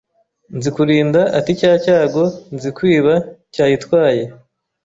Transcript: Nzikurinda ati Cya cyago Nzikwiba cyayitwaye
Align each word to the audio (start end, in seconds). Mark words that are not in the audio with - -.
Nzikurinda 0.57 1.21
ati 1.37 1.51
Cya 1.59 1.71
cyago 1.83 2.23
Nzikwiba 2.55 3.13
cyayitwaye 3.53 4.23